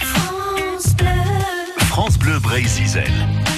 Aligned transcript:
France 0.00 0.94
Bleu. 0.96 1.08
France 1.90 2.18
Bleu. 2.18 3.57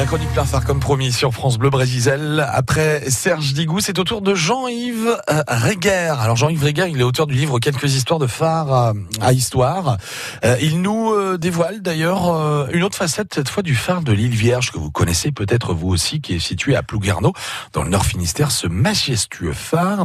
La 0.00 0.06
chronique 0.06 0.32
plein 0.32 0.46
phare 0.46 0.64
comme 0.64 0.80
promis 0.80 1.12
sur 1.12 1.34
France 1.34 1.58
Bleu 1.58 1.68
Brésil. 1.68 2.42
Après 2.50 3.10
Serge 3.10 3.52
Digou, 3.52 3.80
c'est 3.80 3.98
au 3.98 4.04
tour 4.04 4.22
de 4.22 4.34
Jean-Yves 4.34 5.14
euh, 5.28 5.42
Réguer. 5.46 6.16
Alors 6.18 6.36
Jean-Yves 6.36 6.64
Réguer, 6.64 6.88
il 6.90 7.00
est 7.00 7.04
auteur 7.04 7.26
du 7.26 7.34
livre 7.34 7.58
Quelques 7.58 7.94
histoires 7.94 8.18
de 8.18 8.26
phare 8.26 8.94
à, 9.20 9.32
histoire. 9.34 9.98
Euh, 10.42 10.56
il 10.62 10.80
nous 10.80 11.12
euh, 11.12 11.36
dévoile 11.36 11.82
d'ailleurs 11.82 12.30
une 12.72 12.82
autre 12.82 12.96
facette, 12.96 13.34
cette 13.34 13.50
fois 13.50 13.62
du 13.62 13.74
phare 13.74 14.00
de 14.00 14.12
l'île 14.12 14.34
Vierge, 14.34 14.70
que 14.70 14.78
vous 14.78 14.90
connaissez 14.90 15.32
peut-être 15.32 15.74
vous 15.74 15.88
aussi, 15.88 16.22
qui 16.22 16.36
est 16.36 16.38
situé 16.38 16.76
à 16.76 16.82
Plouguerneau, 16.82 17.34
dans 17.74 17.82
le 17.82 17.90
Nord 17.90 18.06
Finistère. 18.06 18.52
Ce 18.52 18.66
majestueux 18.66 19.52
phare 19.52 20.04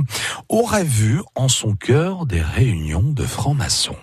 aurait 0.50 0.84
vu 0.84 1.22
en 1.36 1.48
son 1.48 1.74
cœur 1.74 2.26
des 2.26 2.42
réunions 2.42 3.14
de 3.14 3.24
francs-maçons. 3.24 3.96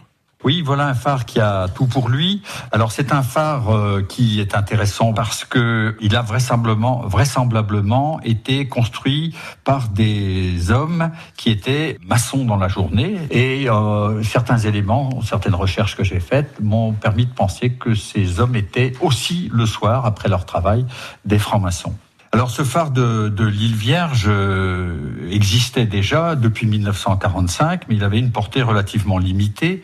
Oui, 0.45 0.61
voilà 0.61 0.89
un 0.89 0.95
phare 0.95 1.25
qui 1.25 1.39
a 1.39 1.69
tout 1.69 1.87
pour 1.87 2.09
lui. 2.09 2.43
Alors 2.73 2.91
c'est 2.91 3.13
un 3.13 3.23
phare 3.23 3.71
euh, 3.71 4.03
qui 4.03 4.41
est 4.41 4.57
intéressant 4.57 5.13
parce 5.13 5.45
que 5.45 5.97
il 6.01 6.17
a 6.17 6.23
vraisemblablement, 6.23 7.03
vraisemblablement 7.03 8.21
été 8.25 8.67
construit 8.67 9.35
par 9.63 9.89
des 9.89 10.71
hommes 10.73 11.13
qui 11.37 11.51
étaient 11.51 11.97
maçons 12.05 12.45
dans 12.45 12.57
la 12.57 12.69
journée 12.69 13.19
et 13.31 13.71
euh, 13.71 14.23
certains 14.25 14.59
éléments, 14.59 15.21
certaines 15.23 15.55
recherches 15.55 15.97
que 15.97 16.03
j'ai 16.03 16.21
faites 16.21 16.61
m'ont 16.61 16.93
permis 16.93 17.27
de 17.27 17.33
penser 17.33 17.71
que 17.71 17.95
ces 17.95 18.41
hommes 18.41 18.57
étaient 18.57 18.95
aussi 19.01 19.49
le 19.53 19.67
soir 19.67 20.07
après 20.07 20.29
leur 20.29 20.45
travail 20.45 20.85
des 21.25 21.39
francs-maçons. 21.39 21.95
Alors 22.35 22.49
ce 22.51 22.63
phare 22.63 22.93
de, 22.93 23.29
de 23.29 23.45
l'île 23.45 23.77
Vierge 23.77 24.25
euh, 24.27 25.29
existait 25.31 25.85
déjà 25.85 26.35
depuis 26.35 26.67
1945, 26.67 27.83
mais 27.89 27.97
il 27.97 28.05
avait 28.05 28.19
une 28.19 28.31
portée 28.31 28.63
relativement 28.63 29.19
limitée. 29.19 29.83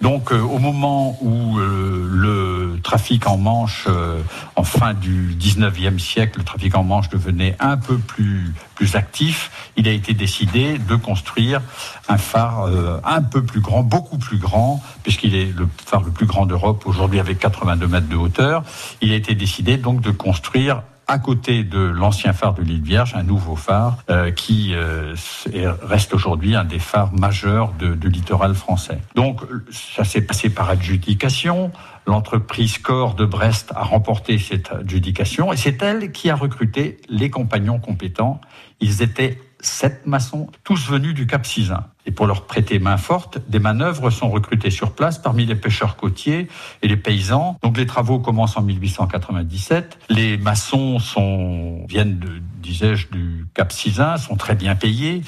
Donc 0.00 0.32
euh, 0.32 0.40
au 0.40 0.58
moment 0.58 1.16
où 1.22 1.56
euh, 1.56 2.08
le 2.10 2.80
trafic 2.82 3.28
en 3.28 3.36
Manche, 3.36 3.84
euh, 3.86 4.20
en 4.56 4.64
fin 4.64 4.92
du 4.92 5.36
19e 5.38 6.00
siècle, 6.00 6.40
le 6.40 6.44
trafic 6.44 6.74
en 6.74 6.82
Manche 6.82 7.10
devenait 7.10 7.54
un 7.60 7.76
peu 7.76 7.96
plus, 7.98 8.52
plus 8.74 8.96
actif, 8.96 9.52
il 9.76 9.86
a 9.86 9.92
été 9.92 10.14
décidé 10.14 10.78
de 10.78 10.96
construire 10.96 11.62
un 12.08 12.18
phare 12.18 12.66
euh, 12.66 12.98
un 13.04 13.22
peu 13.22 13.44
plus 13.44 13.60
grand, 13.60 13.84
beaucoup 13.84 14.18
plus 14.18 14.38
grand, 14.38 14.82
puisqu'il 15.04 15.36
est 15.36 15.56
le 15.56 15.68
phare 15.86 16.02
le 16.02 16.10
plus 16.10 16.26
grand 16.26 16.44
d'Europe, 16.44 16.82
aujourd'hui 16.86 17.20
avec 17.20 17.38
82 17.38 17.86
mètres 17.86 18.08
de 18.08 18.16
hauteur. 18.16 18.64
Il 19.00 19.12
a 19.12 19.14
été 19.14 19.36
décidé 19.36 19.76
donc 19.76 20.00
de 20.00 20.10
construire 20.10 20.82
à 21.06 21.18
côté 21.18 21.64
de 21.64 21.78
l'ancien 21.78 22.32
phare 22.32 22.54
de 22.54 22.62
l'île 22.62 22.82
Vierge, 22.82 23.14
un 23.14 23.22
nouveau 23.22 23.56
phare 23.56 23.98
euh, 24.10 24.30
qui 24.30 24.72
euh, 24.74 25.14
est- 25.52 25.66
reste 25.82 26.14
aujourd'hui 26.14 26.54
un 26.56 26.64
des 26.64 26.78
phares 26.78 27.12
majeurs 27.12 27.72
de, 27.78 27.94
de 27.94 28.08
littoral 28.08 28.54
français. 28.54 28.98
Donc 29.14 29.42
ça 29.70 30.04
s'est 30.04 30.22
passé 30.22 30.48
par 30.50 30.70
adjudication. 30.70 31.70
L'entreprise 32.06 32.78
Corps 32.78 33.14
de 33.14 33.24
Brest 33.24 33.72
a 33.74 33.82
remporté 33.84 34.38
cette 34.38 34.72
adjudication 34.72 35.52
et 35.52 35.56
c'est 35.56 35.82
elle 35.82 36.12
qui 36.12 36.30
a 36.30 36.36
recruté 36.36 36.98
les 37.08 37.30
compagnons 37.30 37.78
compétents. 37.78 38.40
Ils 38.80 39.02
étaient 39.02 39.38
sept 39.64 40.06
maçons, 40.06 40.48
tous 40.62 40.88
venus 40.88 41.14
du 41.14 41.26
Cap 41.26 41.46
Sizun. 41.46 41.84
Et 42.06 42.10
pour 42.10 42.26
leur 42.26 42.44
prêter 42.44 42.78
main 42.78 42.98
forte, 42.98 43.38
des 43.48 43.58
manœuvres 43.58 44.10
sont 44.10 44.28
recrutées 44.28 44.70
sur 44.70 44.92
place 44.92 45.18
parmi 45.18 45.46
les 45.46 45.54
pêcheurs 45.54 45.96
côtiers 45.96 46.48
et 46.82 46.88
les 46.88 46.98
paysans. 46.98 47.56
Donc 47.62 47.78
les 47.78 47.86
travaux 47.86 48.18
commencent 48.18 48.58
en 48.58 48.62
1897. 48.62 49.98
Les 50.10 50.36
maçons 50.36 50.98
sont, 50.98 51.86
viennent, 51.88 52.20
disais-je, 52.58 53.08
du 53.08 53.46
Cap 53.54 53.72
Sizun, 53.72 54.18
sont 54.18 54.36
très 54.36 54.54
bien 54.54 54.74
payés. 54.74 55.22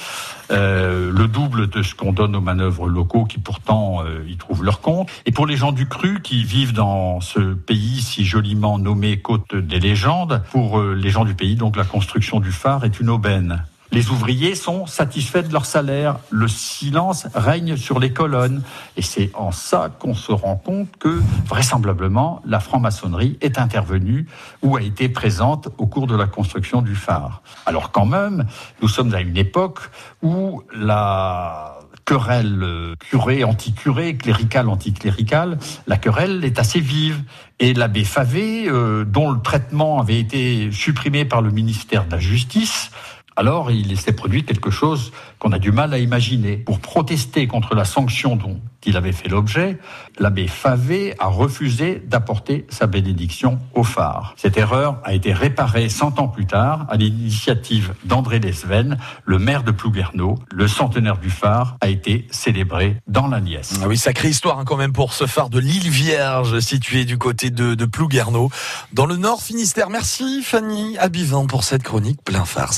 Euh, 0.50 1.10
le 1.10 1.28
double 1.28 1.68
de 1.68 1.82
ce 1.82 1.94
qu'on 1.94 2.12
donne 2.12 2.36
aux 2.36 2.42
manœuvres 2.42 2.88
locaux 2.88 3.24
qui 3.24 3.38
pourtant 3.38 4.02
euh, 4.04 4.22
y 4.28 4.36
trouvent 4.36 4.62
leur 4.62 4.82
compte. 4.82 5.08
Et 5.24 5.32
pour 5.32 5.46
les 5.46 5.56
gens 5.56 5.72
du 5.72 5.88
cru 5.88 6.20
qui 6.20 6.44
vivent 6.44 6.74
dans 6.74 7.22
ce 7.22 7.54
pays 7.54 8.02
si 8.02 8.26
joliment 8.26 8.78
nommé 8.78 9.18
Côte 9.18 9.56
des 9.56 9.80
légendes, 9.80 10.42
pour 10.50 10.78
euh, 10.78 10.94
les 10.94 11.08
gens 11.08 11.25
du 11.25 11.34
pays, 11.34 11.56
donc 11.56 11.76
la 11.76 11.84
construction 11.84 12.38
du 12.38 12.52
phare 12.52 12.84
est 12.84 13.00
une 13.00 13.08
aubaine. 13.08 13.64
Les 13.96 14.10
ouvriers 14.10 14.54
sont 14.54 14.84
satisfaits 14.84 15.44
de 15.44 15.54
leur 15.54 15.64
salaire. 15.64 16.18
Le 16.28 16.48
silence 16.48 17.28
règne 17.34 17.78
sur 17.78 17.98
les 17.98 18.12
colonnes. 18.12 18.62
Et 18.98 19.00
c'est 19.00 19.30
en 19.32 19.52
ça 19.52 19.88
qu'on 19.98 20.12
se 20.12 20.32
rend 20.32 20.56
compte 20.56 20.88
que, 20.98 21.18
vraisemblablement, 21.46 22.42
la 22.44 22.60
franc-maçonnerie 22.60 23.38
est 23.40 23.56
intervenue 23.56 24.26
ou 24.60 24.76
a 24.76 24.82
été 24.82 25.08
présente 25.08 25.70
au 25.78 25.86
cours 25.86 26.06
de 26.06 26.14
la 26.14 26.26
construction 26.26 26.82
du 26.82 26.94
phare. 26.94 27.40
Alors 27.64 27.90
quand 27.90 28.04
même, 28.04 28.44
nous 28.82 28.88
sommes 28.88 29.14
à 29.14 29.22
une 29.22 29.38
époque 29.38 29.80
où 30.22 30.62
la 30.74 31.78
querelle 32.04 32.62
euh, 32.62 32.94
curé 33.00 33.44
anti-curé, 33.44 34.16
clérical 34.16 34.68
anti-clérical, 34.68 35.58
la 35.86 35.96
querelle 35.96 36.44
est 36.44 36.58
assez 36.58 36.80
vive. 36.80 37.22
Et 37.58 37.72
l'abbé 37.72 38.04
Favé, 38.04 38.68
euh, 38.68 39.04
dont 39.04 39.30
le 39.30 39.40
traitement 39.40 39.98
avait 39.98 40.20
été 40.20 40.70
supprimé 40.70 41.24
par 41.24 41.40
le 41.40 41.50
ministère 41.50 42.04
de 42.04 42.12
la 42.12 42.18
Justice, 42.18 42.90
alors 43.36 43.70
il 43.70 43.98
s'est 43.98 44.12
produit 44.12 44.44
quelque 44.44 44.70
chose 44.70 45.12
qu'on 45.38 45.52
a 45.52 45.58
du 45.58 45.70
mal 45.70 45.92
à 45.92 45.98
imaginer. 45.98 46.56
Pour 46.56 46.80
protester 46.80 47.47
contre 47.47 47.74
la 47.74 47.84
sanction 47.84 48.36
dont 48.36 48.60
il 48.86 48.97
avait 48.97 49.12
fait 49.12 49.28
l'objet, 49.28 49.78
l'abbé 50.19 50.47
Favé 50.47 51.14
a 51.19 51.26
refusé 51.26 52.00
d'apporter 52.06 52.66
sa 52.69 52.86
bénédiction 52.86 53.58
au 53.75 53.82
phare. 53.82 54.34
Cette 54.36 54.56
erreur 54.56 55.00
a 55.04 55.12
été 55.12 55.32
réparée 55.32 55.88
100 55.88 56.20
ans 56.20 56.28
plus 56.28 56.46
tard 56.46 56.86
à 56.88 56.96
l'initiative 56.96 57.94
d'André 58.04 58.38
Lesven, 58.38 58.96
le 59.25 59.38
maire 59.38 59.64
de 59.64 59.72
Plouguerneau. 59.72 60.36
Le 60.52 60.69
centenaire 60.69 61.19
du 61.19 61.30
phare 61.30 61.76
a 61.80 61.88
été 61.88 62.26
célébré 62.30 62.96
dans 63.08 63.26
la 63.26 63.41
Nièce. 63.41 63.80
Ah 63.82 63.88
oui, 63.88 63.96
sacrée 63.96 64.28
histoire 64.28 64.60
hein, 64.60 64.64
quand 64.64 64.76
même 64.76 64.92
pour 64.92 65.12
ce 65.12 65.26
phare 65.26 65.50
de 65.50 65.58
l'île 65.58 65.91
Vierge 65.91 66.60
situé 66.60 67.04
du 67.04 67.19
côté 67.19 67.50
de, 67.50 67.75
de 67.75 67.84
Plouguerneau, 67.84 68.50
dans 68.92 69.06
le 69.06 69.16
Nord 69.16 69.42
Finistère. 69.42 69.91
Merci 69.91 70.42
Fanny 70.42 70.96
Abivin 70.98 71.46
pour 71.46 71.64
cette 71.64 71.82
chronique 71.82 72.22
plein 72.22 72.44
phare, 72.44 72.72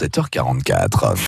7h44. 0.48 1.16